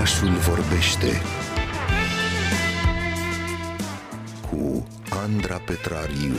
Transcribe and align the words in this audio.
Orașul 0.00 0.28
vorbește 0.28 1.22
cu 4.50 4.86
Andra 5.10 5.60
Petrariu. 5.66 6.34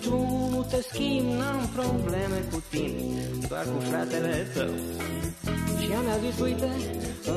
Tu 0.00 0.66
te 0.70 0.82
schimbi, 0.92 1.32
n-am 1.32 1.68
probleme 1.74 2.44
cu 2.50 2.62
tine, 2.70 3.22
doar 3.48 3.64
cu 3.64 3.80
fratele 3.90 4.46
tău. 4.54 4.70
Și 5.80 5.90
ea 5.90 6.00
mi-a 6.00 6.18
zis, 6.30 6.40
uite, 6.40 6.70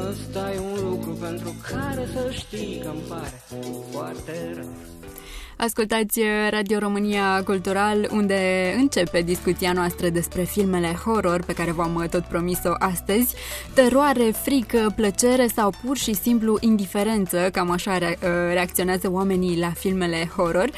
ăsta 0.09 0.51
e 0.53 0.59
un 0.59 0.89
lucru 0.89 1.11
pentru 1.11 1.55
care 1.71 2.07
să 2.13 2.31
știi 2.31 2.81
că-mi 2.83 3.01
pare 3.09 3.41
foarte 3.91 4.51
rău. 4.55 4.73
Ascultați 5.57 6.19
uh, 6.19 6.25
Radio 6.49 6.79
România 6.79 7.43
Cultural, 7.43 8.09
unde 8.11 8.73
începe 8.77 9.21
discuția 9.21 9.73
noastră 9.73 10.09
despre 10.09 10.43
filmele 10.43 10.87
horror 10.87 11.43
pe 11.43 11.53
care 11.53 11.71
v-am 11.71 11.95
uh, 11.95 12.09
tot 12.09 12.23
promis-o 12.23 12.71
astăzi. 12.79 13.35
Teroare, 13.73 14.31
frică, 14.31 14.93
plăcere 14.95 15.47
sau 15.47 15.73
pur 15.83 15.97
și 15.97 16.13
simplu 16.13 16.57
indiferență, 16.59 17.49
cam 17.51 17.71
așa 17.71 17.97
uh, 18.01 18.17
reacționează 18.51 19.11
oamenii 19.11 19.59
la 19.59 19.69
filmele 19.69 20.29
horror. 20.35 20.69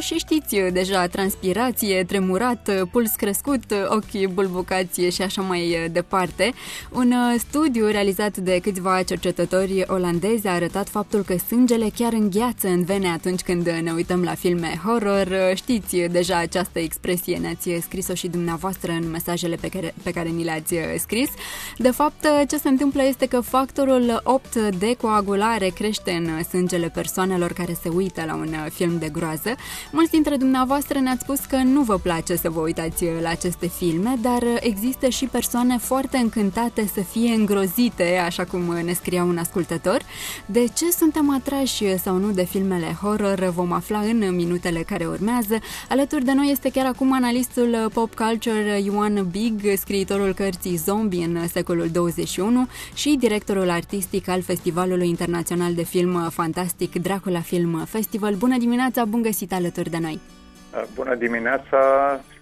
Și 0.00 0.14
știți 0.14 0.56
deja, 0.72 1.06
transpirație, 1.06 2.04
tremurat, 2.04 2.70
puls 2.90 3.10
crescut, 3.10 3.62
ochi 3.88 4.32
bulbucație 4.32 5.10
și 5.10 5.22
așa 5.22 5.42
mai 5.42 5.88
departe. 5.92 6.52
Un 6.90 7.14
studiu 7.38 7.86
realizat 7.86 8.36
de 8.36 8.58
câțiva 8.62 9.02
cercetători 9.02 9.84
olandezi 9.86 10.46
a 10.46 10.52
arătat 10.52 10.88
faptul 10.88 11.22
că 11.22 11.36
sângele 11.36 11.90
chiar 11.96 12.12
îngheață 12.12 12.68
în 12.68 12.84
vene 12.84 13.08
atunci 13.08 13.40
când 13.40 13.68
ne 13.68 13.92
uităm 13.92 14.12
uităm 14.12 14.22
la 14.22 14.34
filme 14.34 14.80
horror, 14.84 15.52
știți 15.54 15.96
deja 15.96 16.36
această 16.36 16.78
expresie, 16.78 17.36
ne-ați 17.36 17.70
scris-o 17.80 18.14
și 18.14 18.28
dumneavoastră 18.28 18.92
în 18.92 19.10
mesajele 19.10 19.56
pe 19.56 19.68
care, 19.68 19.94
pe 20.02 20.10
care 20.10 20.28
ni 20.28 20.44
le-ați 20.44 20.74
scris. 20.98 21.28
De 21.76 21.90
fapt, 21.90 22.26
ce 22.48 22.56
se 22.56 22.68
întâmplă 22.68 23.02
este 23.02 23.26
că 23.26 23.40
factorul 23.40 24.20
8 24.24 24.56
de 24.56 24.96
coagulare 25.00 25.68
crește 25.68 26.10
în 26.10 26.42
sângele 26.42 26.88
persoanelor 26.88 27.52
care 27.52 27.76
se 27.82 27.88
uită 27.88 28.24
la 28.26 28.34
un 28.34 28.54
film 28.72 28.98
de 28.98 29.08
groază. 29.08 29.54
Mulți 29.90 30.10
dintre 30.10 30.36
dumneavoastră 30.36 30.98
ne-ați 30.98 31.22
spus 31.22 31.38
că 31.38 31.56
nu 31.56 31.82
vă 31.82 31.98
place 31.98 32.36
să 32.36 32.50
vă 32.50 32.60
uitați 32.60 33.04
la 33.20 33.28
aceste 33.28 33.68
filme, 33.68 34.14
dar 34.20 34.42
există 34.60 35.08
și 35.08 35.24
persoane 35.24 35.78
foarte 35.78 36.16
încântate 36.16 36.90
să 36.94 37.00
fie 37.00 37.34
îngrozite, 37.34 38.22
așa 38.26 38.44
cum 38.44 38.60
ne 38.84 38.92
scria 38.92 39.24
un 39.24 39.38
ascultător. 39.38 40.00
De 40.46 40.64
ce 40.74 40.90
suntem 40.90 41.34
atrași 41.34 41.98
sau 41.98 42.16
nu 42.16 42.30
de 42.30 42.44
filmele 42.44 42.96
horror 43.02 43.52
vom 43.54 43.72
afla 43.72 43.92
afla 43.92 44.08
în 44.08 44.34
minutele 44.34 44.80
care 44.80 45.06
urmează. 45.06 45.58
Alături 45.88 46.24
de 46.24 46.32
noi 46.32 46.50
este 46.50 46.70
chiar 46.70 46.86
acum 46.86 47.12
analistul 47.12 47.90
pop 47.92 48.14
culture 48.14 48.80
Ioan 48.84 49.28
Big, 49.30 49.60
scriitorul 49.76 50.32
cărții 50.32 50.76
Zombie 50.76 51.24
în 51.24 51.48
secolul 51.48 51.88
21 51.92 52.68
și 52.94 53.16
directorul 53.18 53.70
artistic 53.70 54.28
al 54.28 54.42
Festivalului 54.42 55.08
Internațional 55.08 55.74
de 55.74 55.84
Film 55.84 56.28
Fantastic 56.30 57.02
Dracula 57.02 57.40
Film 57.40 57.84
Festival. 57.88 58.34
Bună 58.34 58.58
dimineața, 58.58 59.04
bun 59.04 59.22
găsit 59.22 59.51
alături 59.54 59.90
de 59.90 59.98
noi! 59.98 60.20
Bună 60.94 61.14
dimineața 61.14 61.78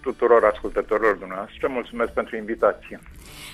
tuturor 0.00 0.44
ascultătorilor 0.44 1.14
dumneavoastră, 1.14 1.68
mulțumesc 1.68 2.12
pentru 2.12 2.36
invitație. 2.36 3.00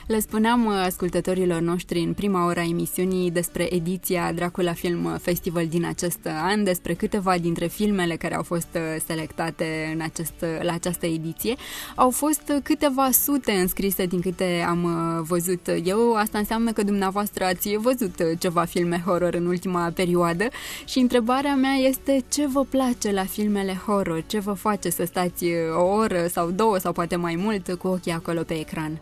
Le 0.07 0.19
spuneam 0.19 0.67
uh, 0.67 0.73
ascultătorilor 0.73 1.61
noștri 1.61 1.99
în 1.99 2.13
prima 2.13 2.47
ora 2.47 2.63
emisiunii 2.63 3.31
despre 3.31 3.75
ediția 3.75 4.33
Dracula 4.33 4.73
Film 4.73 5.17
Festival 5.21 5.67
din 5.67 5.87
acest 5.87 6.19
an, 6.25 6.65
despre 6.65 6.95
câteva 6.95 7.39
dintre 7.39 7.67
filmele 7.67 8.17
care 8.17 8.35
au 8.35 8.43
fost 8.43 8.69
uh, 8.75 8.81
selectate 9.07 9.91
în 9.95 10.01
acest, 10.01 10.35
uh, 10.43 10.63
la 10.63 10.73
această 10.73 11.07
ediție. 11.07 11.55
Au 11.95 12.11
fost 12.11 12.53
câteva 12.63 13.11
sute 13.11 13.53
înscrise 13.53 14.07
din 14.07 14.21
câte 14.21 14.65
am 14.69 14.89
văzut 15.29 15.71
eu. 15.85 16.15
Asta 16.15 16.39
înseamnă 16.39 16.73
că 16.73 16.83
dumneavoastră 16.83 17.45
ați 17.45 17.77
văzut 17.77 18.15
ceva 18.39 18.65
filme 18.65 19.03
horror 19.07 19.35
în 19.35 19.47
ultima 19.47 19.91
perioadă 19.95 20.45
și 20.85 20.99
întrebarea 20.99 21.55
mea 21.55 21.75
este 21.75 22.25
ce 22.29 22.47
vă 22.47 22.65
place 22.65 23.13
la 23.13 23.25
filmele 23.25 23.75
horror? 23.87 24.23
Ce 24.27 24.39
vă 24.39 24.53
face 24.53 24.91
să 24.91 25.05
stați 25.05 25.45
o 25.77 25.83
oră 25.83 26.27
sau 26.37 26.51
două 26.51 26.79
sau 26.79 26.93
poate 26.93 27.17
mai 27.17 27.37
mult 27.37 27.75
cu 27.79 27.89
ochii 27.89 28.13
acolo 28.13 28.43
pe 28.43 28.55
ecran? 28.59 28.93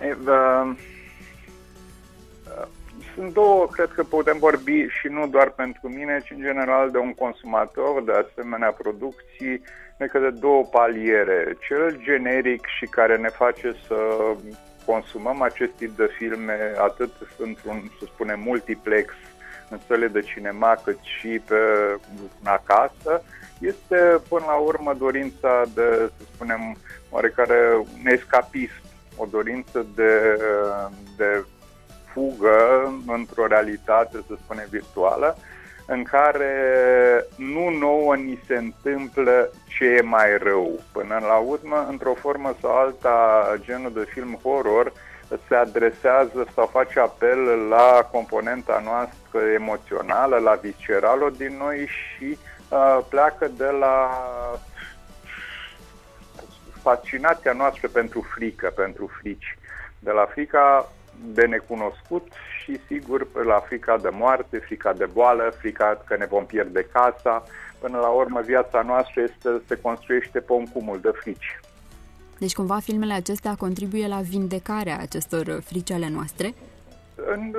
E, 0.00 0.16
uh, 0.26 0.76
sunt 3.14 3.32
două, 3.32 3.66
cred 3.66 3.90
că 3.94 4.02
putem 4.02 4.38
vorbi 4.38 4.86
și 4.98 5.06
nu 5.08 5.26
doar 5.26 5.50
pentru 5.50 5.88
mine, 5.88 6.22
ci 6.24 6.30
în 6.30 6.40
general 6.40 6.90
de 6.90 6.98
un 6.98 7.14
consumator 7.14 8.02
de 8.02 8.12
asemenea 8.12 8.70
producții, 8.70 9.62
cred 9.96 10.10
că 10.10 10.18
de 10.18 10.30
două 10.30 10.62
paliere. 10.64 11.56
Cel 11.68 11.98
generic 12.02 12.66
și 12.78 12.86
care 12.86 13.16
ne 13.16 13.28
face 13.28 13.76
să 13.86 13.96
consumăm 14.86 15.42
acest 15.42 15.72
tip 15.72 15.96
de 15.96 16.08
filme 16.18 16.58
atât 16.78 17.12
într-un, 17.38 17.90
să 17.98 18.04
spunem, 18.06 18.40
multiplex 18.40 19.12
în 19.70 19.78
săle 19.86 20.06
de 20.06 20.20
cinema, 20.20 20.80
cât 20.84 20.98
și 21.00 21.40
pe 21.48 21.60
acasă, 22.42 23.22
este 23.66 24.20
până 24.28 24.44
la 24.46 24.56
urmă 24.56 24.94
dorința 24.98 25.62
de, 25.74 26.10
să 26.16 26.24
spunem, 26.34 26.76
oarecare 27.10 27.76
un 27.76 28.06
escapism 28.12 28.82
o 29.16 29.26
dorință 29.30 29.86
de, 29.94 30.38
de 31.16 31.44
fugă 32.12 32.92
într-o 33.06 33.46
realitate, 33.46 34.24
să 34.26 34.34
spunem, 34.44 34.66
virtuală, 34.70 35.36
în 35.86 36.02
care 36.02 36.54
nu 37.36 37.68
nouă 37.68 38.16
ni 38.16 38.40
se 38.46 38.56
întâmplă 38.56 39.50
ce 39.68 39.84
e 39.84 40.00
mai 40.00 40.38
rău. 40.38 40.80
Până 40.92 41.18
la 41.20 41.36
urmă, 41.36 41.86
într-o 41.90 42.14
formă 42.14 42.54
sau 42.60 42.76
alta, 42.76 43.46
genul 43.60 43.92
de 43.92 44.06
film 44.08 44.38
horror 44.42 44.92
se 45.48 45.54
adresează 45.54 46.46
sau 46.54 46.66
face 46.66 47.00
apel 47.00 47.38
la 47.68 48.08
componenta 48.12 48.82
noastră 48.84 49.50
emoțională, 49.54 50.36
la 50.36 50.52
viscerală 50.52 51.32
din 51.36 51.56
noi 51.58 51.86
și 51.86 52.24
uh, 52.30 52.53
pleacă 53.08 53.50
de 53.56 53.70
la 53.80 54.10
fascinația 56.82 57.52
noastră 57.52 57.88
pentru 57.88 58.26
frică, 58.34 58.72
pentru 58.76 59.10
frici. 59.20 59.58
De 59.98 60.10
la 60.10 60.24
frica 60.24 60.92
de 61.32 61.46
necunoscut 61.46 62.28
și, 62.62 62.80
sigur, 62.86 63.44
la 63.44 63.58
frica 63.66 63.96
de 63.98 64.08
moarte, 64.12 64.58
frica 64.58 64.92
de 64.92 65.04
boală, 65.12 65.54
frica 65.58 66.02
că 66.06 66.16
ne 66.16 66.26
vom 66.26 66.46
pierde 66.46 66.88
casa. 66.92 67.44
Până 67.78 67.98
la 67.98 68.08
urmă, 68.08 68.40
viața 68.40 68.82
noastră 68.82 69.22
este, 69.22 69.62
se 69.68 69.80
construiește 69.80 70.40
pe 70.40 70.52
un 70.52 70.66
cumul 70.66 71.00
de 71.00 71.12
frici. 71.20 71.60
Deci, 72.38 72.54
cumva, 72.54 72.78
filmele 72.78 73.12
acestea 73.12 73.54
contribuie 73.54 74.06
la 74.06 74.20
vindecarea 74.20 74.98
acestor 74.98 75.60
frici 75.64 75.90
ale 75.90 76.08
noastre? 76.08 76.54
În, 77.14 77.54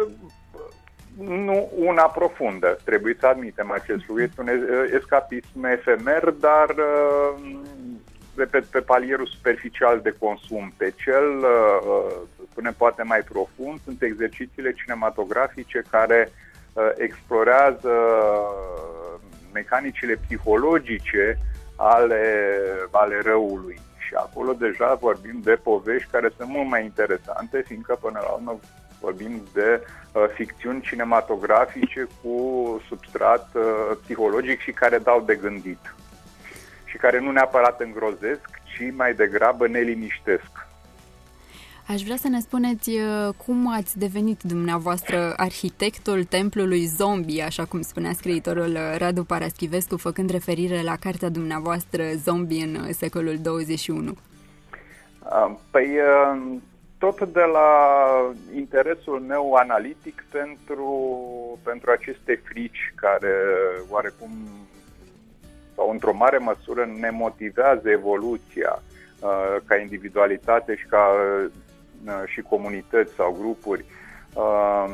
nu 1.24 1.72
una 1.76 2.04
profundă, 2.04 2.78
trebuie 2.84 3.18
să 3.20 3.28
admitem 3.28 3.72
acest 3.72 4.08
lucru. 4.08 4.24
Este 4.24 4.42
un 4.42 4.50
escapism 4.92 5.64
efemer, 5.64 6.30
dar 6.30 6.76
repet, 8.36 8.66
pe 8.66 8.80
palierul 8.80 9.28
superficial 9.28 10.00
de 10.02 10.16
consum. 10.20 10.74
Pe 10.78 10.94
cel, 10.96 11.38
uh, 11.38 11.80
uh, 11.88 12.12
să 12.36 12.42
spunem, 12.52 12.74
poate 12.78 13.04
mai 13.04 13.22
profund, 13.22 13.80
sunt 13.84 14.02
exercițiile 14.02 14.74
cinematografice 14.74 15.84
care 15.90 16.32
uh, 16.74 16.90
explorează 16.96 17.94
mecanicile 19.54 20.20
psihologice 20.28 21.40
ale, 21.76 22.58
ale 22.92 23.22
răului. 23.24 23.80
Și 23.98 24.14
acolo 24.16 24.54
deja 24.54 24.94
vorbim 24.94 25.40
de 25.44 25.60
povești 25.64 26.10
care 26.12 26.34
sunt 26.38 26.50
mult 26.50 26.70
mai 26.70 26.84
interesante, 26.84 27.64
fiindcă 27.68 27.98
până 28.02 28.20
la 28.24 28.30
urmă 28.30 28.60
vorbim 29.06 29.42
de 29.54 29.70
uh, 29.82 30.24
ficțiuni 30.34 30.82
cinematografice 30.82 32.08
cu 32.22 32.38
substrat 32.88 33.50
uh, 33.54 33.64
psihologic 34.02 34.60
și 34.60 34.72
care 34.72 34.98
dau 34.98 35.22
de 35.22 35.36
gândit 35.36 35.96
și 36.86 36.98
care 36.98 37.20
nu 37.20 37.32
neapărat 37.32 37.82
îngrozesc, 37.82 38.50
ci 38.64 38.94
mai 38.96 39.14
degrabă 39.14 39.68
ne 39.68 39.80
liniștesc. 39.80 40.52
Aș 41.88 42.02
vrea 42.02 42.16
să 42.16 42.28
ne 42.28 42.40
spuneți 42.40 42.90
uh, 42.90 43.34
cum 43.46 43.74
ați 43.74 43.98
devenit 44.00 44.42
dumneavoastră 44.42 45.34
arhitectul 45.38 46.24
templului 46.24 46.86
zombie, 46.86 47.44
așa 47.44 47.66
cum 47.66 47.82
spunea 47.82 48.14
scriitorul 48.14 48.72
uh, 48.72 48.96
Radu 48.98 49.24
Paraschivescu, 49.24 49.98
făcând 49.98 50.30
referire 50.30 50.82
la 50.82 50.96
cartea 50.96 51.30
dumneavoastră 51.30 52.04
Zombie 52.16 52.64
în 52.64 52.76
uh, 52.76 52.90
secolul 52.90 53.38
21. 53.42 54.14
Păi, 55.72 55.88
tot 57.12 57.34
de 57.34 57.44
la 57.44 57.70
interesul 58.56 59.20
meu 59.20 59.54
analitic 59.54 60.26
pentru, 60.32 60.90
pentru 61.64 61.92
aceste 61.92 62.42
frici 62.44 62.94
care 62.96 63.34
oarecum 63.90 64.32
sau 65.76 65.90
într-o 65.92 66.14
mare 66.14 66.38
măsură 66.38 66.90
ne 67.00 67.10
motivează 67.10 67.90
evoluția 67.90 68.82
uh, 69.20 69.56
ca 69.66 69.76
individualitate 69.76 70.76
și 70.76 70.86
ca 70.86 71.10
uh, 72.06 72.24
și 72.26 72.42
comunități 72.42 73.14
sau 73.14 73.38
grupuri. 73.40 73.86
Uh, 74.34 74.86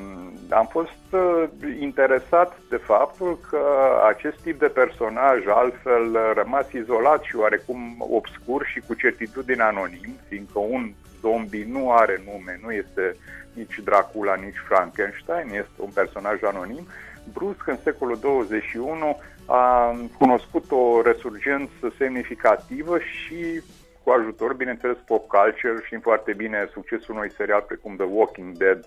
am 0.50 0.68
fost 0.69 1.06
uh, 1.12 1.44
interesat 1.80 2.58
de 2.69 2.75
faptul 2.75 3.40
că 3.50 3.62
acest 4.08 4.42
tip 4.42 4.60
de 4.60 4.68
personaj, 4.68 5.46
altfel 5.48 6.18
rămas 6.34 6.72
izolat 6.72 7.22
și 7.24 7.36
oarecum 7.36 7.96
obscur 8.00 8.66
și 8.66 8.80
cu 8.80 8.94
certitudine 8.94 9.63
anonim, 9.63 10.16
fiindcă 10.28 10.60
un 10.60 10.92
zombie 11.21 11.68
nu 11.69 11.91
are 11.91 12.21
nume, 12.25 12.59
nu 12.63 12.71
este 12.71 13.15
nici 13.53 13.79
Dracula, 13.83 14.35
nici 14.35 14.63
Frankenstein, 14.68 15.47
este 15.47 15.77
un 15.77 15.89
personaj 15.94 16.44
anonim, 16.44 16.88
brusc 17.33 17.68
în 17.68 17.77
secolul 17.83 18.18
21 18.21 19.19
a 19.45 19.95
cunoscut 20.18 20.71
o 20.71 21.01
resurgență 21.01 21.94
semnificativă 21.97 23.00
și 23.00 23.62
cu 24.03 24.09
ajutor, 24.09 24.53
bineînțeles, 24.53 24.97
pop 25.06 25.27
culture 25.27 25.83
și 25.85 25.95
foarte 26.01 26.33
bine 26.33 26.69
succesul 26.71 27.15
unui 27.15 27.31
serial 27.31 27.63
precum 27.67 27.95
The 27.95 28.06
Walking 28.06 28.57
Dead, 28.57 28.85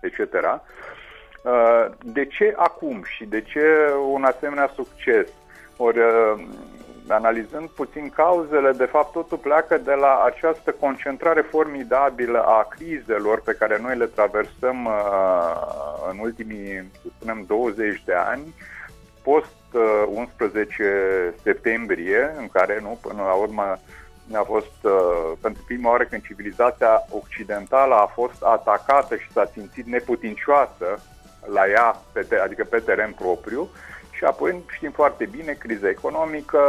etc. 0.00 0.18
Uh, 0.22 1.86
de 2.02 2.24
ce 2.24 2.54
acum 2.56 3.02
și 3.04 3.24
de 3.24 3.40
ce 3.40 3.60
un 4.12 4.24
asemenea 4.24 4.70
succes? 4.74 5.28
Ori, 5.76 5.98
uh, 5.98 6.44
analizând 7.08 7.68
puțin 7.68 8.10
cauzele, 8.10 8.72
de 8.72 8.84
fapt 8.84 9.12
totul 9.12 9.38
pleacă 9.38 9.78
de 9.78 9.92
la 9.92 10.22
această 10.24 10.70
concentrare 10.80 11.40
formidabilă 11.40 12.42
a 12.42 12.66
crizelor 12.70 13.40
pe 13.40 13.56
care 13.58 13.78
noi 13.82 13.96
le 13.96 14.06
traversăm 14.06 14.84
uh, 14.84 14.92
în 16.10 16.18
ultimii, 16.18 16.90
să 17.02 17.08
spunem, 17.18 17.44
20 17.46 18.02
de 18.04 18.14
ani, 18.14 18.54
post 19.22 19.56
11 20.08 21.34
septembrie, 21.42 22.34
în 22.38 22.48
care, 22.52 22.78
nu, 22.82 22.98
până 23.02 23.22
la 23.22 23.32
urmă, 23.32 23.78
a 24.32 24.42
fost 24.42 24.76
uh, 24.82 25.32
pentru 25.40 25.62
prima 25.66 25.90
oară 25.90 26.04
când 26.04 26.22
civilizația 26.22 27.04
occidentală 27.10 27.94
a 27.94 28.06
fost 28.06 28.42
atacată 28.42 29.16
și 29.16 29.32
s-a 29.32 29.50
simțit 29.52 29.86
neputincioasă 29.86 31.00
la 31.52 31.68
ea, 31.68 32.00
pe 32.12 32.20
te- 32.20 32.38
adică 32.38 32.64
pe 32.64 32.78
teren 32.78 33.12
propriu, 33.12 33.68
și 34.22 34.28
apoi 34.28 34.64
știm 34.68 34.90
foarte 34.90 35.24
bine, 35.24 35.52
criza 35.52 35.88
economică, 35.88 36.60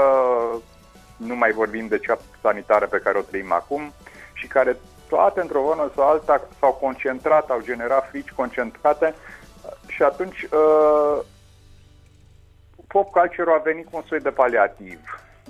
nu 1.18 1.36
mai 1.36 1.52
vorbim 1.52 1.88
de 1.88 2.00
cea 2.00 2.18
sanitară 2.42 2.88
pe 2.88 3.02
care 3.04 3.18
o 3.18 3.22
trăim 3.22 3.52
acum 3.52 3.94
și 4.34 4.48
care 4.48 4.78
toate 5.10 5.42
într-o 5.42 5.62
vână 5.62 5.92
sau 5.96 6.08
alta 6.08 6.48
s-au 6.60 6.74
concentrat, 6.74 7.50
au 7.50 7.62
generat 7.62 8.10
frici 8.10 8.32
concentrate 8.32 9.16
și 9.88 10.04
atunci 10.04 10.42
uh, 10.42 11.20
pop 12.88 13.10
culture 13.12 13.52
a 13.52 13.62
venit 13.64 13.86
cu 13.86 13.96
un 13.96 14.04
soi 14.08 14.20
de 14.20 14.30
paliativ 14.30 15.00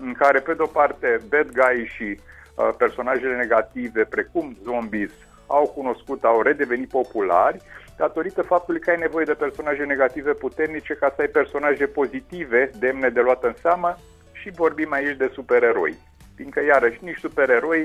în 0.02 0.14
care, 0.14 0.40
pe 0.40 0.54
de-o 0.54 0.66
parte, 0.66 1.22
bad 1.30 1.52
guy 1.52 1.86
și 1.96 2.20
uh, 2.56 2.70
personajele 2.78 3.36
negative, 3.36 4.04
precum 4.04 4.58
zombies, 4.64 5.12
au 5.54 5.68
cunoscut, 5.68 6.24
au 6.24 6.42
redevenit 6.42 6.90
populari, 6.90 7.62
datorită 7.98 8.42
faptului 8.42 8.80
că 8.80 8.90
ai 8.90 8.98
nevoie 8.98 9.26
de 9.26 9.34
personaje 9.34 9.84
negative 9.84 10.32
puternice 10.34 10.94
ca 10.94 11.14
să 11.16 11.22
ai 11.22 11.28
personaje 11.28 11.86
pozitive, 11.86 12.72
demne 12.80 13.10
de 13.10 13.22
luat 13.22 13.44
în 13.44 13.54
seamă 13.62 13.98
și 14.32 14.50
vorbim 14.50 14.92
aici 14.92 15.18
de 15.18 15.32
supereroi. 15.34 15.96
Fiindcă, 16.36 16.64
iarăși, 16.64 17.04
nici 17.04 17.18
supereroi, 17.20 17.82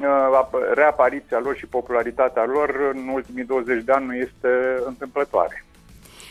uh, 0.00 0.48
reapariția 0.74 1.38
lor 1.38 1.56
și 1.56 1.66
popularitatea 1.66 2.44
lor 2.44 2.90
în 2.92 3.08
ultimii 3.08 3.44
20 3.44 3.84
de 3.84 3.92
ani 3.92 4.06
nu 4.06 4.14
este 4.14 4.82
întâmplătoare 4.86 5.62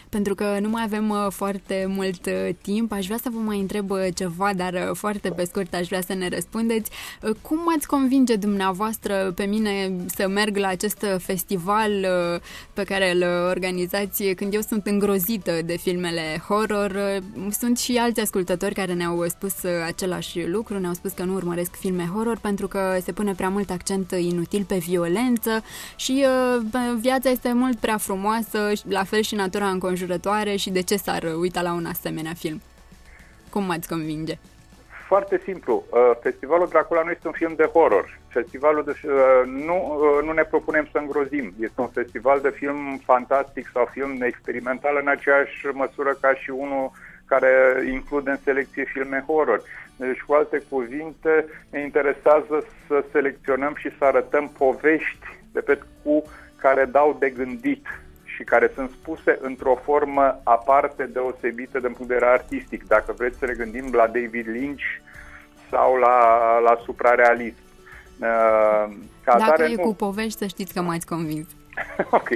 pentru 0.09 0.35
că 0.35 0.57
nu 0.61 0.69
mai 0.69 0.83
avem 0.83 1.09
uh, 1.09 1.27
foarte 1.29 1.85
mult 1.87 2.25
uh, 2.25 2.49
timp. 2.61 2.91
Aș 2.91 3.05
vrea 3.05 3.17
să 3.21 3.29
vă 3.33 3.39
mai 3.39 3.59
întreb 3.59 3.89
uh, 3.89 4.07
ceva, 4.15 4.51
dar 4.55 4.91
foarte 4.93 5.29
pe 5.29 5.43
scurt 5.43 5.73
aș 5.73 5.87
vrea 5.87 6.01
să 6.01 6.13
ne 6.13 6.29
răspundeți. 6.29 6.91
Cum 7.41 7.59
ați 7.75 7.87
convinge 7.87 8.35
dumneavoastră 8.35 9.31
pe 9.35 9.43
mine 9.43 9.91
să 10.15 10.27
merg 10.27 10.57
la 10.57 10.67
acest 10.67 11.05
festival 11.17 11.91
pe 12.73 12.83
care 12.83 13.11
îl 13.11 13.23
organizați 13.49 14.23
când 14.23 14.53
eu 14.53 14.61
sunt 14.61 14.85
îngrozită 14.85 15.51
de 15.65 15.77
filmele 15.77 16.41
horror? 16.47 17.21
Sunt 17.59 17.77
și 17.77 17.97
alți 17.97 18.19
ascultători 18.19 18.73
care 18.73 18.93
ne-au 18.93 19.25
spus 19.27 19.53
același 19.85 20.47
lucru, 20.47 20.79
ne-au 20.79 20.93
spus 20.93 21.11
că 21.11 21.23
nu 21.23 21.33
urmăresc 21.33 21.75
filme 21.75 22.09
horror 22.13 22.37
pentru 22.37 22.67
că 22.67 22.97
se 23.03 23.11
pune 23.11 23.33
prea 23.33 23.49
mult 23.49 23.69
accent 23.69 24.11
inutil 24.11 24.63
pe 24.63 24.77
violență 24.77 25.63
și 25.95 26.25
viața 26.99 27.29
este 27.29 27.53
mult 27.53 27.77
prea 27.77 27.97
frumoasă, 27.97 28.71
la 28.87 29.03
fel 29.03 29.21
și 29.21 29.35
natura 29.35 29.67
înconjurătoare 29.69 29.96
înconjurătoare 29.97 30.55
și 30.55 30.69
de 30.69 30.81
ce 30.81 30.95
s-ar 30.95 31.23
uita 31.39 31.61
la 31.61 31.73
un 31.73 31.85
asemenea 31.85 32.33
film? 32.33 32.61
Cum 33.49 33.63
m-ați 33.63 33.87
convinge? 33.87 34.37
Foarte 35.07 35.41
simplu. 35.43 35.83
Uh, 35.89 36.11
Festivalul 36.21 36.67
Dracula 36.67 37.03
nu 37.03 37.11
este 37.11 37.27
un 37.27 37.33
film 37.33 37.53
de 37.55 37.69
horror. 37.73 38.19
Festivalul 38.27 38.83
de, 38.83 38.93
uh, 39.03 39.43
nu, 39.65 39.75
uh, 39.75 40.25
nu 40.25 40.31
ne 40.31 40.43
propunem 40.43 40.87
să 40.91 40.97
îngrozim. 40.97 41.53
Este 41.59 41.81
un 41.81 41.87
festival 41.87 42.41
de 42.41 42.49
film 42.49 43.01
fantastic 43.05 43.69
sau 43.73 43.89
film 43.91 44.21
experimental 44.21 44.97
în 45.01 45.07
aceeași 45.07 45.65
măsură 45.73 46.17
ca 46.21 46.33
și 46.33 46.49
unul 46.49 46.91
care 47.25 47.51
include 47.91 48.29
în 48.29 48.39
selecție 48.43 48.83
filme 48.83 49.23
horror. 49.27 49.61
Deci, 49.95 50.21
cu 50.21 50.33
alte 50.33 50.63
cuvinte, 50.69 51.45
ne 51.69 51.79
interesează 51.81 52.65
să 52.87 53.03
selecționăm 53.11 53.73
și 53.77 53.89
să 53.97 54.03
arătăm 54.05 54.49
povești, 54.57 55.27
repet, 55.53 55.81
cu 56.03 56.23
care 56.57 56.85
dau 56.85 57.15
de 57.19 57.29
gândit 57.29 57.85
și 58.37 58.43
care 58.43 58.71
sunt 58.75 58.89
spuse 58.89 59.37
într-o 59.41 59.75
formă 59.83 60.39
aparte 60.43 61.03
deosebită 61.03 61.79
din 61.79 61.93
punct 61.93 62.07
de 62.07 62.13
vedere 62.13 62.31
artistic. 62.31 62.87
Dacă 62.87 63.13
vreți 63.17 63.37
să 63.37 63.45
ne 63.45 63.53
gândim 63.53 63.93
la 63.93 64.05
David 64.05 64.47
Lynch 64.47 64.83
sau 65.69 65.95
la, 65.95 66.17
la 66.59 66.81
suprarealism. 66.85 67.57
Uh, 68.19 68.95
Dacă 69.23 69.43
atare, 69.43 69.71
e 69.71 69.75
nu... 69.75 69.81
cu 69.81 69.95
povești, 69.95 70.37
să 70.37 70.45
știți 70.45 70.73
că 70.73 70.81
m-ați 70.81 71.05
convins. 71.05 71.47
ok. 72.19 72.29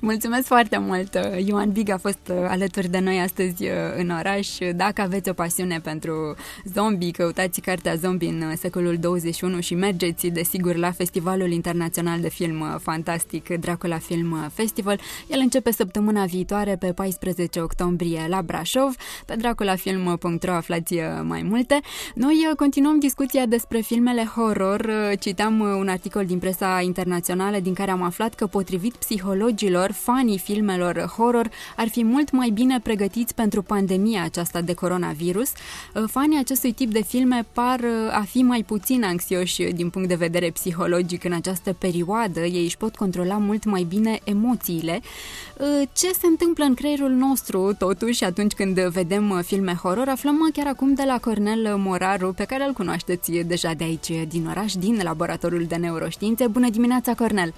Mulțumesc 0.00 0.46
foarte 0.46 0.78
mult! 0.78 1.18
Ioan 1.44 1.72
Big 1.72 1.90
a 1.90 1.98
fost 1.98 2.18
uh, 2.30 2.36
alături 2.48 2.88
de 2.88 2.98
noi 2.98 3.20
astăzi 3.20 3.64
uh, 3.64 3.70
în 3.96 4.10
oraș. 4.10 4.48
Dacă 4.74 5.00
aveți 5.00 5.28
o 5.28 5.32
pasiune 5.32 5.80
pentru 5.82 6.34
zombie, 6.64 7.10
căutați 7.10 7.60
cartea 7.60 7.94
Zombie 7.94 8.28
în 8.28 8.42
uh, 8.42 8.52
secolul 8.58 8.96
21 8.96 9.60
și 9.60 9.74
mergeți, 9.74 10.26
desigur, 10.26 10.76
la 10.76 10.90
Festivalul 10.90 11.50
Internațional 11.50 12.20
de 12.20 12.28
Film 12.28 12.78
Fantastic 12.82 13.48
Dracula 13.48 13.98
Film 13.98 14.50
Festival. 14.54 15.00
El 15.26 15.38
începe 15.40 15.72
săptămâna 15.72 16.24
viitoare, 16.24 16.76
pe 16.76 16.92
14 16.92 17.60
octombrie, 17.60 18.26
la 18.28 18.42
Brașov. 18.42 18.94
Pe 19.26 19.34
draculafilm.ro 19.36 20.52
aflați 20.52 20.94
mai 21.22 21.42
multe. 21.42 21.80
Noi 22.14 22.52
continuăm 22.56 22.98
discuția 22.98 23.46
despre 23.46 23.80
filmele 23.80 24.24
horror. 24.24 24.90
Citam 25.20 25.60
un 25.60 25.88
articol 25.88 26.24
din 26.24 26.38
presa 26.38 26.80
internațională 26.82 27.58
din 27.58 27.74
care 27.74 27.90
am 27.90 28.02
aflat 28.02 28.34
că, 28.34 28.46
potrivit 28.46 28.94
psihologii 28.94 29.70
colegilor, 29.74 29.92
fanii 29.92 30.38
filmelor 30.38 31.12
horror 31.16 31.50
ar 31.76 31.88
fi 31.88 32.04
mult 32.04 32.30
mai 32.30 32.50
bine 32.50 32.80
pregătiți 32.80 33.34
pentru 33.34 33.62
pandemia 33.62 34.22
aceasta 34.22 34.60
de 34.60 34.74
coronavirus. 34.74 35.50
Uh, 35.94 36.04
fanii 36.06 36.38
acestui 36.38 36.72
tip 36.72 36.90
de 36.92 37.02
filme 37.02 37.46
par 37.52 37.80
uh, 37.80 37.88
a 38.10 38.24
fi 38.30 38.42
mai 38.42 38.62
puțin 38.62 39.04
anxioși 39.04 39.62
din 39.62 39.90
punct 39.90 40.08
de 40.08 40.14
vedere 40.14 40.50
psihologic 40.50 41.24
în 41.24 41.32
această 41.32 41.72
perioadă. 41.72 42.40
Ei 42.40 42.64
își 42.64 42.76
pot 42.76 42.96
controla 42.96 43.36
mult 43.36 43.64
mai 43.64 43.82
bine 43.82 44.20
emoțiile. 44.24 45.00
Uh, 45.58 45.88
ce 45.92 46.12
se 46.12 46.26
întâmplă 46.26 46.64
în 46.64 46.74
creierul 46.74 47.10
nostru, 47.10 47.74
totuși, 47.78 48.24
atunci 48.24 48.52
când 48.52 48.80
vedem 48.80 49.42
filme 49.44 49.74
horror, 49.82 50.08
aflăm 50.08 50.50
chiar 50.52 50.66
acum 50.66 50.94
de 50.94 51.02
la 51.06 51.18
Cornel 51.18 51.76
Moraru, 51.76 52.32
pe 52.32 52.44
care 52.44 52.64
îl 52.64 52.72
cunoașteți 52.72 53.32
deja 53.32 53.72
de 53.72 53.84
aici, 53.84 54.26
din 54.28 54.46
oraș, 54.46 54.72
din 54.72 55.00
laboratorul 55.02 55.64
de 55.68 55.76
neuroștiințe. 55.76 56.46
Bună 56.46 56.70
dimineața, 56.70 57.14
Cornel! 57.14 57.54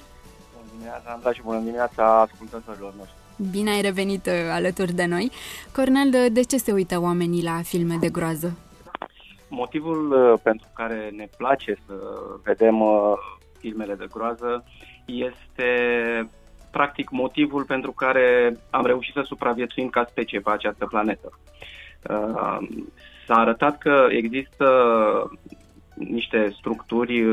Dimineața, 0.86 1.12
Andra, 1.12 1.32
și 1.32 1.42
bună 1.42 1.58
dimineața 1.58 2.20
ascultătorilor 2.20 2.94
noștri. 2.96 3.14
Bine 3.50 3.70
ai 3.70 3.80
revenit 3.80 4.26
uh, 4.26 4.32
alături 4.50 4.92
de 4.92 5.04
noi. 5.04 5.30
Cornel, 5.72 6.08
uh, 6.14 6.26
de 6.32 6.42
ce 6.42 6.56
se 6.56 6.72
uită 6.72 7.00
oamenii 7.00 7.42
la 7.42 7.60
filme 7.62 7.96
de 8.00 8.08
groază? 8.08 8.58
Motivul 9.48 10.12
uh, 10.12 10.38
pentru 10.42 10.68
care 10.74 11.12
ne 11.16 11.28
place 11.36 11.76
să 11.86 11.94
vedem 12.44 12.84
filmele 13.58 13.94
de 13.94 14.06
groază 14.10 14.64
este 15.04 15.70
practic 16.70 17.10
motivul 17.10 17.64
pentru 17.64 17.92
care 17.92 18.56
am 18.70 18.86
reușit 18.86 19.14
să 19.14 19.22
supraviețuim 19.24 19.88
ca 19.88 20.06
specie 20.08 20.40
pe 20.40 20.50
această 20.50 20.86
planetă. 20.86 21.38
S-a 23.26 23.34
arătat 23.34 23.78
că 23.78 24.06
există 24.08 24.66
niște 25.94 26.54
structuri 26.58 27.24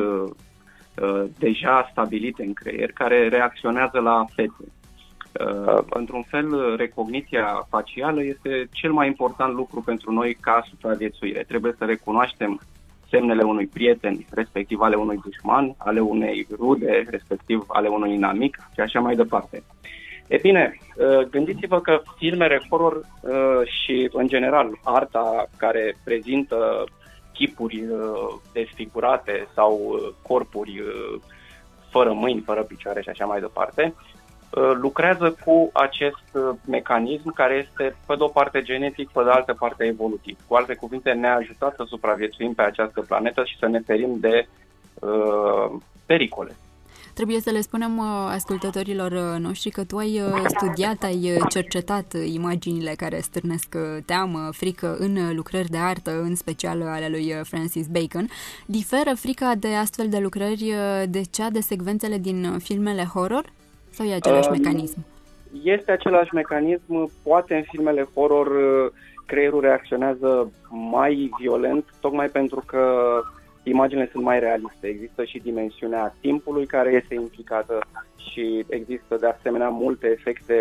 Uh, 1.01 1.23
deja 1.39 1.87
stabilite 1.91 2.43
în 2.43 2.53
creier 2.53 2.91
care 2.91 3.27
reacționează 3.27 3.99
la 3.99 4.25
fete. 4.35 4.53
Uh, 4.59 5.83
într-un 5.89 6.23
fel, 6.23 6.75
recogniția 6.75 7.67
facială 7.69 8.23
este 8.23 8.67
cel 8.71 8.91
mai 8.91 9.07
important 9.07 9.53
lucru 9.53 9.81
pentru 9.81 10.11
noi 10.11 10.37
ca 10.41 10.63
supraviețuire. 10.69 11.43
Trebuie 11.47 11.73
să 11.77 11.85
recunoaștem 11.85 12.59
semnele 13.09 13.43
unui 13.43 13.67
prieten, 13.67 14.25
respectiv 14.31 14.79
ale 14.81 14.95
unui 14.95 15.19
dușman, 15.23 15.73
ale 15.77 15.99
unei 15.99 16.47
rude, 16.51 17.05
respectiv 17.09 17.63
ale 17.67 17.87
unui 17.87 18.13
inamic 18.13 18.57
și 18.73 18.79
așa 18.79 18.99
mai 18.99 19.15
departe. 19.15 19.63
E 20.27 20.37
bine, 20.41 20.77
uh, 20.97 21.27
gândiți-vă 21.29 21.79
că 21.79 22.01
filmele 22.17 22.61
horror 22.69 23.01
și, 23.63 24.09
în 24.11 24.27
general, 24.27 24.79
arta 24.83 25.49
care 25.57 25.95
prezintă 26.03 26.83
chipuri 27.33 27.83
uh, 27.83 28.35
desfigurate 28.53 29.47
sau 29.53 29.79
uh, 29.87 30.13
corpuri 30.21 30.79
uh, 30.79 31.21
fără 31.89 32.11
mâini, 32.13 32.41
fără 32.41 32.63
picioare 32.63 33.01
și 33.01 33.09
așa 33.09 33.25
mai 33.25 33.39
departe, 33.39 33.93
uh, 33.93 34.71
lucrează 34.73 35.37
cu 35.45 35.69
acest 35.73 36.27
uh, 36.33 36.49
mecanism 36.67 37.33
care 37.33 37.53
este, 37.53 37.95
pe 38.05 38.15
de 38.15 38.23
o 38.23 38.27
parte, 38.27 38.61
genetic, 38.61 39.09
pe 39.09 39.23
de 39.23 39.29
altă 39.29 39.53
parte, 39.53 39.83
evolutiv. 39.85 40.37
Cu 40.47 40.55
alte 40.55 40.73
cuvinte, 40.75 41.11
ne-a 41.11 41.35
ajutat 41.35 41.75
să 41.75 41.83
supraviețuim 41.87 42.53
pe 42.53 42.61
această 42.61 43.01
planetă 43.01 43.43
și 43.43 43.57
să 43.57 43.67
ne 43.67 43.79
ferim 43.79 44.19
de 44.19 44.47
uh, 44.93 45.71
pericole. 46.05 46.55
Trebuie 47.13 47.39
să 47.39 47.49
le 47.49 47.61
spunem 47.61 47.97
uh, 47.97 48.05
ascultătorilor 48.29 49.11
uh, 49.11 49.39
noștri 49.39 49.69
că 49.69 49.83
tu 49.83 49.97
ai 49.97 50.21
uh, 50.21 50.43
studiat, 50.45 51.03
ai 51.03 51.37
cercetat 51.49 52.13
imaginile 52.33 52.93
care 52.97 53.19
stârnesc 53.19 53.77
teamă, 54.05 54.49
frică 54.51 54.95
în 54.99 55.35
lucrări 55.35 55.69
de 55.69 55.77
artă, 55.77 56.21
în 56.21 56.35
special 56.35 56.81
ale 56.81 57.07
lui 57.09 57.33
Francis 57.43 57.87
Bacon. 57.87 58.27
Diferă 58.65 59.11
frica 59.15 59.55
de 59.59 59.67
astfel 59.67 60.09
de 60.09 60.17
lucrări 60.17 60.73
de 61.09 61.21
cea 61.31 61.49
de 61.49 61.59
secvențele 61.59 62.17
din 62.17 62.57
filmele 62.57 63.03
horror? 63.03 63.45
Sau 63.89 64.05
e 64.05 64.13
același 64.13 64.49
uh, 64.49 64.57
mecanism? 64.57 65.05
Este 65.63 65.91
același 65.91 66.33
mecanism. 66.33 67.11
Poate 67.23 67.55
în 67.55 67.63
filmele 67.71 68.07
horror 68.13 68.51
creierul 69.25 69.61
reacționează 69.61 70.51
mai 70.91 71.31
violent, 71.39 71.85
tocmai 71.99 72.27
pentru 72.27 72.63
că 72.65 72.83
imaginile 73.63 74.09
sunt 74.11 74.23
mai 74.23 74.39
realiste. 74.39 74.87
Există 74.87 75.23
și 75.23 75.39
dimensiunea 75.39 76.15
timpului 76.19 76.65
care 76.65 76.91
este 76.91 77.13
implicată 77.13 77.79
și 78.31 78.65
există 78.69 79.15
de 79.15 79.27
asemenea 79.27 79.69
multe 79.69 80.07
efecte 80.07 80.57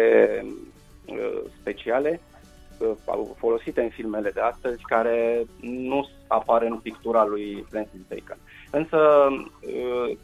uh, 1.07 1.41
speciale 1.61 2.21
uh, 2.79 2.91
folosite 3.37 3.83
în 3.83 3.89
filmele 3.89 4.31
de 4.31 4.41
astăzi 4.41 4.83
care 4.83 5.45
nu 5.61 6.09
apar 6.27 6.63
în 6.63 6.79
pictura 6.79 7.25
lui 7.25 7.65
Francis 7.71 8.01
Bacon. 8.09 8.39
Însă 8.71 8.99
uh, 9.61 10.17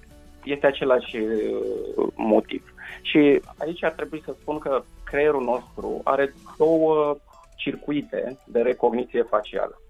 este 0.44 0.66
același 0.66 1.16
uh, 1.16 2.06
motiv. 2.14 2.72
Și 3.02 3.42
aici 3.56 3.84
ar 3.84 3.92
trebui 3.92 4.22
să 4.24 4.34
spun 4.40 4.58
că 4.58 4.82
creierul 5.04 5.42
nostru 5.42 6.00
are 6.04 6.34
două 6.58 7.16
circuite 7.56 8.38
de 8.46 8.60
recogniție 8.60 9.22
facială 9.22 9.80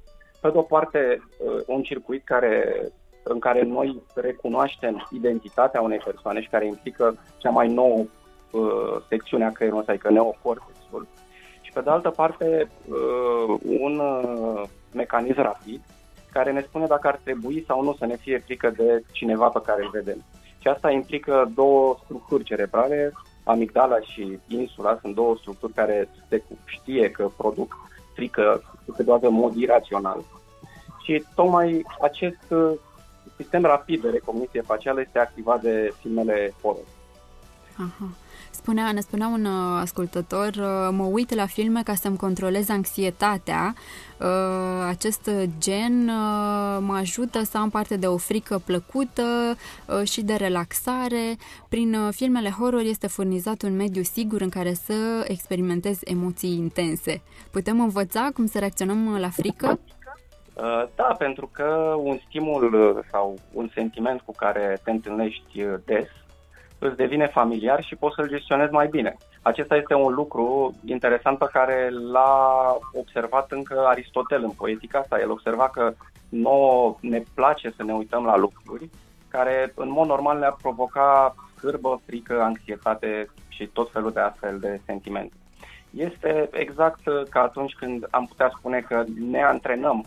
pe 0.41 0.51
de 0.51 0.59
o 0.59 0.63
parte, 0.63 1.23
uh, 1.39 1.63
un 1.67 1.83
circuit 1.83 2.25
care, 2.25 2.83
în 3.23 3.39
care 3.39 3.63
noi 3.63 4.03
recunoaștem 4.15 5.09
identitatea 5.11 5.81
unei 5.81 5.99
persoane 5.99 6.41
și 6.41 6.49
care 6.49 6.67
implică 6.67 7.17
cea 7.37 7.51
mai 7.51 7.69
nouă 7.69 8.05
uh, 8.51 8.97
secțiune 9.09 9.45
a 9.45 9.53
creierului, 9.53 9.85
adică 9.89 10.11
neocortexul. 10.11 11.07
Și 11.61 11.73
pe 11.73 11.81
de 11.81 11.91
altă 11.91 12.11
parte, 12.11 12.71
uh, 12.89 13.59
un 13.81 13.99
uh, 13.99 14.63
mecanism 14.93 15.41
rapid 15.41 15.81
care 16.33 16.53
ne 16.53 16.61
spune 16.61 16.87
dacă 16.87 17.09
ar 17.09 17.21
trebui 17.25 17.65
sau 17.67 17.83
nu 17.83 17.95
să 17.95 18.07
ne 18.07 18.17
fie 18.17 18.39
frică 18.39 18.71
de 18.71 19.03
cineva 19.13 19.49
pe 19.49 19.61
care 19.65 19.83
îl 19.83 19.91
vedem. 19.93 20.25
Și 20.61 20.69
asta 20.69 20.91
implică 20.91 21.51
două 21.55 21.97
structuri 22.05 22.45
cerebrale, 22.45 23.13
amigdala 23.45 24.01
și 24.01 24.39
insula, 24.49 24.99
sunt 25.01 25.15
două 25.15 25.37
structuri 25.37 25.73
care 25.73 26.09
se 26.29 26.43
știe 26.65 27.11
că 27.11 27.31
produc 27.37 27.88
frică 28.19 28.63
câteodată 28.97 29.27
în 29.27 29.35
mod 29.35 29.55
irațional. 29.57 30.25
Și 31.05 31.25
tocmai 31.35 31.85
acest 32.01 32.45
uh, 32.51 32.73
sistem 33.37 33.63
rapid 33.63 34.03
de 34.03 34.11
recogniție 34.11 34.61
facială 34.61 35.01
este 35.01 35.19
activat 35.19 35.61
de 35.63 35.95
filmele 36.01 36.55
horror. 36.63 36.85
Aha. 37.79 38.09
Spunea, 38.51 38.93
ne 38.93 39.01
spunea 39.01 39.27
un 39.27 39.45
uh, 39.45 39.79
ascultător, 39.81 40.49
uh, 40.49 40.89
mă 40.91 41.05
uit 41.05 41.35
la 41.35 41.47
filme 41.47 41.83
ca 41.83 41.95
să-mi 41.95 42.17
controlez 42.17 42.69
anxietatea. 42.69 43.75
Uh, 44.21 44.87
acest 44.89 45.31
gen 45.59 46.09
uh, 46.09 46.79
mă 46.81 46.95
ajută 46.97 47.43
să 47.43 47.59
am 47.59 47.71
parte 47.71 47.97
de 47.97 48.07
o 48.07 48.17
frică 48.17 48.63
plăcută 48.67 49.23
uh, 49.87 50.09
și 50.09 50.23
de 50.23 50.35
relaxare. 50.35 51.37
Prin 51.69 51.95
uh, 51.95 52.09
filmele 52.11 52.51
horror 52.51 52.81
este 52.81 53.07
furnizat 53.07 53.63
un 53.63 53.77
mediu 53.77 54.03
sigur 54.03 54.41
în 54.41 54.49
care 54.49 54.73
să 54.73 55.25
experimentez 55.29 55.99
emoții 56.05 56.53
intense. 56.53 57.23
Putem 57.51 57.81
învăța 57.81 58.31
cum 58.35 58.47
să 58.47 58.59
reacționăm 58.59 59.17
la 59.17 59.29
frică? 59.29 59.79
Uh, 60.63 60.89
da, 60.95 61.15
pentru 61.19 61.51
că 61.53 61.95
un 61.99 62.19
stimul 62.27 62.75
uh, 62.75 63.05
sau 63.11 63.39
un 63.53 63.69
sentiment 63.75 64.21
cu 64.21 64.33
care 64.33 64.81
te 64.85 64.91
întâlnești 64.91 65.63
uh, 65.63 65.75
des 65.85 66.07
îți 66.79 66.97
devine 66.97 67.27
familiar 67.27 67.85
și 67.85 67.97
poți 67.97 68.15
să-l 68.15 68.29
gestionezi 68.29 68.73
mai 68.73 68.89
bine. 68.89 69.17
Acesta 69.43 69.77
este 69.77 69.95
un 69.95 70.15
lucru 70.15 70.75
interesant 70.85 71.39
pe 71.39 71.49
care 71.53 71.89
l-a 72.13 72.77
observat 72.93 73.51
încă 73.51 73.85
Aristotel 73.87 74.43
în 74.43 74.51
poetica 74.51 75.05
sa. 75.09 75.19
El 75.21 75.31
observa 75.31 75.69
că 75.69 75.93
nouă 76.29 76.97
ne 77.01 77.23
place 77.35 77.73
să 77.77 77.83
ne 77.83 77.93
uităm 77.93 78.25
la 78.25 78.37
lucruri 78.37 78.91
care 79.29 79.73
în 79.75 79.91
mod 79.91 80.07
normal 80.07 80.39
ne-ar 80.39 80.57
provoca 80.63 81.35
scârbă, 81.57 82.01
frică, 82.07 82.43
anxietate 82.43 83.31
și 83.49 83.67
tot 83.67 83.91
felul 83.91 84.13
de 84.13 84.21
astfel 84.21 84.59
de 84.59 84.81
sentimente. 84.85 85.35
Este 85.91 86.49
exact 86.53 87.01
ca 87.31 87.41
atunci 87.43 87.73
când 87.73 88.07
am 88.11 88.27
putea 88.27 88.53
spune 88.59 88.81
că 88.81 89.05
ne 89.31 89.43
antrenăm 89.43 90.05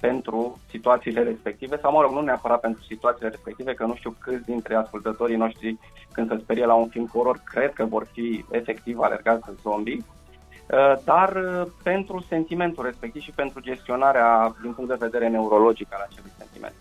pentru 0.00 0.58
situațiile 0.70 1.22
respective, 1.22 1.78
sau 1.82 1.92
mă 1.92 2.00
rog, 2.00 2.12
nu 2.12 2.20
neapărat 2.20 2.60
pentru 2.60 2.82
situațiile 2.82 3.28
respective, 3.28 3.74
că 3.74 3.84
nu 3.84 3.94
știu 3.94 4.16
câți 4.18 4.44
dintre 4.44 4.74
ascultătorii 4.74 5.36
noștri 5.36 5.78
când 6.12 6.28
se 6.30 6.38
sperie 6.42 6.64
la 6.64 6.74
un 6.74 6.88
film 6.88 7.06
horror 7.12 7.40
cred 7.44 7.72
că 7.72 7.84
vor 7.84 8.06
fi 8.12 8.44
efectiv 8.50 8.98
alergați 8.98 9.48
în 9.48 9.54
zombie, 9.62 9.96
uh, 9.96 10.94
dar 11.04 11.36
uh, 11.36 11.66
pentru 11.82 12.24
sentimentul 12.28 12.84
respectiv 12.84 13.22
și 13.22 13.30
pentru 13.30 13.60
gestionarea 13.60 14.56
din 14.62 14.72
punct 14.72 14.90
de 14.90 14.96
vedere 14.98 15.28
neurologic 15.28 15.94
al 15.94 16.06
acelui 16.10 16.32
sentiment. 16.38 16.74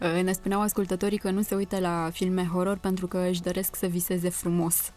Uh, 0.00 0.22
ne 0.22 0.32
spuneau 0.32 0.60
ascultătorii 0.60 1.18
că 1.18 1.30
nu 1.30 1.42
se 1.42 1.54
uită 1.54 1.78
la 1.80 2.08
filme 2.12 2.48
horror 2.52 2.78
pentru 2.78 3.06
că 3.06 3.18
își 3.18 3.42
doresc 3.42 3.76
să 3.76 3.86
viseze 3.86 4.28
frumos. 4.28 4.92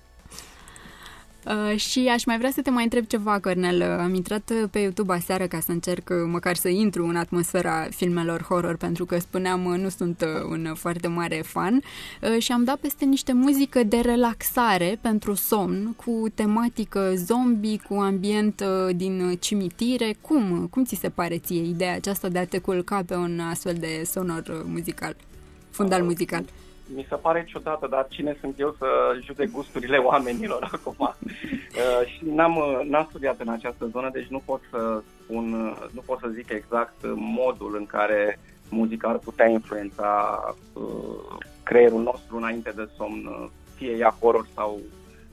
Uh, 1.46 1.78
și 1.80 2.10
aș 2.14 2.26
mai 2.26 2.38
vrea 2.38 2.52
să 2.52 2.62
te 2.62 2.70
mai 2.70 2.84
întreb 2.84 3.06
ceva, 3.06 3.40
Cornel. 3.40 3.82
Uh, 3.82 3.88
am 3.88 4.14
intrat 4.14 4.50
uh, 4.50 4.70
pe 4.72 4.80
YouTube 4.80 5.14
aseară 5.14 5.48
ca 5.48 5.60
să 5.60 5.72
încerc 5.72 6.10
uh, 6.10 6.16
măcar 6.32 6.56
să 6.56 6.68
intru 6.68 7.08
în 7.08 7.16
atmosfera 7.16 7.88
filmelor 7.90 8.44
horror, 8.44 8.78
pentru 8.78 9.06
că 9.06 9.20
spuneam, 9.20 9.60
nu 9.60 9.90
sunt 9.90 10.26
un 10.50 10.74
foarte 10.76 11.08
mare 11.08 11.44
fan 11.46 11.82
uh, 12.22 12.42
și 12.42 12.52
am 12.52 12.64
dat 12.64 12.76
peste 12.76 13.06
niște 13.06 13.34
muzică 13.34 13.84
de 13.84 13.98
relaxare 13.98 15.00
pentru 15.02 15.34
somn, 15.34 15.94
cu 15.94 16.26
tematică 16.34 17.14
zombie, 17.16 17.80
cu 17.90 17.94
ambient 17.94 18.64
uh, 18.88 18.96
din 18.96 19.38
cimitire. 19.40 20.16
Cum? 20.22 20.68
Cum 20.72 20.84
ți 20.84 20.96
se 20.96 21.10
pare 21.10 21.38
ție 21.38 21.64
ideea 21.64 21.94
aceasta 21.94 22.30
de 22.30 22.40
a 22.40 22.46
te 22.46 22.58
culca 22.58 23.04
pe 23.06 23.16
un 23.16 23.40
astfel 23.40 23.76
de 23.80 24.02
sonor 24.06 24.64
muzical, 24.66 25.16
fundal 25.70 26.04
muzical? 26.04 26.42
Uh 26.42 26.73
mi 26.96 27.06
se 27.10 27.16
pare 27.16 27.44
ciudată, 27.48 27.88
dar 27.88 28.08
cine 28.10 28.38
sunt 28.40 28.60
eu 28.60 28.76
să 28.78 28.88
judec 29.24 29.52
gusturile 29.52 29.98
oamenilor 29.98 30.70
acum? 30.76 30.96
Uh, 31.00 32.08
și 32.08 32.26
n-am, 32.26 32.82
n-am 32.84 33.06
studiat 33.10 33.40
în 33.40 33.50
această 33.50 33.86
zonă, 33.86 34.10
deci 34.14 34.28
nu 34.28 34.42
pot 34.46 34.62
să 34.70 35.02
spun, 35.22 35.50
nu 35.92 36.02
pot 36.06 36.20
să 36.20 36.28
zic 36.28 36.50
exact 36.50 36.96
modul 37.16 37.76
în 37.78 37.86
care 37.86 38.40
muzica 38.70 39.10
ar 39.10 39.18
putea 39.18 39.48
influența 39.48 40.40
uh, 40.74 41.38
creierul 41.64 42.02
nostru 42.02 42.38
înainte 42.38 42.72
de 42.76 42.90
somn, 42.98 43.50
fie 43.76 43.92
ea 43.92 44.16
horror 44.20 44.48
sau 44.56 44.80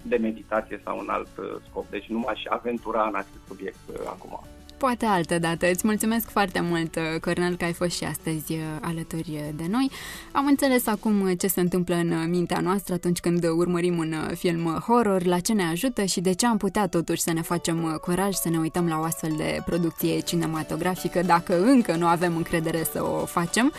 de 0.03 0.17
meditație 0.17 0.81
sau 0.85 0.99
un 0.99 1.09
alt 1.09 1.37
uh, 1.39 1.57
scop. 1.69 1.91
Deci 1.91 2.07
nu 2.07 2.19
m-aș 2.19 2.41
aventura 2.49 3.07
în 3.07 3.15
acest 3.15 3.47
subiect 3.47 3.79
uh, 3.89 3.97
acum. 4.07 4.41
Poate 4.81 5.07
altă 5.07 5.39
dată. 5.39 5.71
Îți 5.71 5.87
mulțumesc 5.87 6.31
foarte 6.31 6.61
mult, 6.61 6.97
uh, 6.97 7.21
Cornel, 7.21 7.57
că 7.57 7.65
ai 7.65 7.73
fost 7.73 7.97
și 7.97 8.05
astăzi 8.05 8.53
uh, 8.53 8.59
alături 8.81 9.43
de 9.57 9.65
noi. 9.71 9.91
Am 10.33 10.47
înțeles 10.47 10.87
acum 10.87 11.35
ce 11.35 11.47
se 11.47 11.61
întâmplă 11.61 11.95
în 11.95 12.31
mintea 12.31 12.61
noastră 12.61 12.95
atunci 12.95 13.19
când 13.19 13.45
urmărim 13.45 13.99
un 13.99 14.13
uh, 14.13 14.37
film 14.37 14.83
horror, 14.87 15.25
la 15.25 15.39
ce 15.39 15.53
ne 15.53 15.65
ajută 15.65 16.05
și 16.05 16.21
de 16.21 16.33
ce 16.33 16.47
am 16.47 16.57
putea 16.57 16.87
totuși 16.87 17.21
să 17.21 17.33
ne 17.33 17.41
facem 17.41 17.99
curaj 18.01 18.35
să 18.35 18.49
ne 18.49 18.59
uităm 18.59 18.87
la 18.89 18.99
o 18.99 19.03
astfel 19.03 19.35
de 19.37 19.63
producție 19.67 20.21
cinematografică 20.21 21.23
dacă 21.23 21.63
încă 21.63 21.97
nu 21.97 22.07
avem 22.07 22.37
încredere 22.37 22.87
să 22.93 23.05
o 23.05 23.25
facem. 23.25 23.73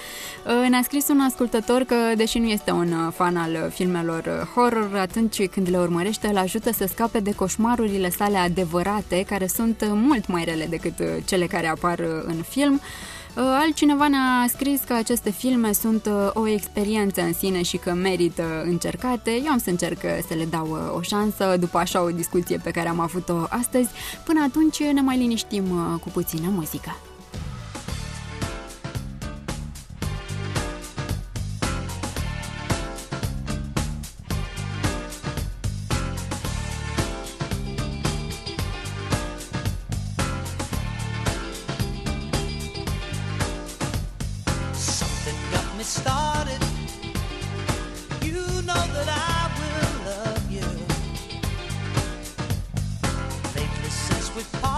Ne-a 0.70 0.82
scris 0.84 1.08
un 1.08 1.20
ascultător 1.20 1.82
că, 1.82 1.96
deși 2.16 2.40
nu 2.40 2.48
este 2.48 2.72
un 2.72 3.12
fan 3.12 3.38
al 3.38 3.70
filmelor 3.70 4.52
horror, 4.56 4.96
atunci 4.96 5.48
când 5.48 5.70
le 5.70 5.78
urmărește, 5.78 6.28
îl 6.28 6.38
ajută 6.38 6.72
să 6.72 6.86
scape 6.88 7.20
de 7.20 7.36
coșmarurile 7.36 8.10
sale 8.10 8.38
adevărate, 8.38 9.24
care 9.28 9.48
sunt 9.48 9.84
mult 9.94 10.28
mai 10.28 10.44
rele 10.44 10.66
decât 10.66 10.91
decât 10.96 11.18
uh, 11.18 11.24
cele 11.26 11.46
care 11.46 11.68
apar 11.68 12.00
uh, 12.00 12.06
în 12.24 12.42
film. 12.50 12.74
Uh, 12.74 13.44
altcineva 13.44 14.08
ne-a 14.08 14.46
scris 14.48 14.82
că 14.88 14.94
aceste 14.94 15.32
filme 15.32 15.74
sunt 15.74 16.10
o 16.34 16.48
experiență 16.48 17.22
în 17.22 17.34
sine 17.34 17.62
și 17.62 17.78
că 17.78 17.94
merită 17.94 18.64
încercate. 18.66 19.32
Eu 19.32 19.52
am 19.52 19.58
să 19.58 19.70
încerc 19.70 20.00
să 20.28 20.34
le 20.34 20.46
dau 20.46 20.94
o 20.96 21.02
șansă 21.02 21.58
după 21.60 21.78
așa 21.78 22.02
o 22.04 22.10
discuție 22.10 22.58
pe 22.58 22.72
care 22.72 22.90
am 22.90 23.00
avut-o 23.00 23.46
astăzi. 23.50 23.90
Până 24.26 24.44
atunci 24.48 24.84
ne 24.84 25.02
mai 25.02 25.18
liniștim 25.18 25.98
cu 26.02 26.10
puțină 26.10 26.48
muzică. 26.50 27.11
with 54.36 54.71